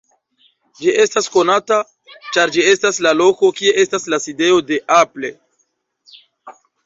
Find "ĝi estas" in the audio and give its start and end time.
0.77-1.27, 2.55-2.99